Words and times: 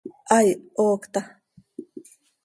Aih, 0.37 0.51
¡hoocta! 0.79 1.21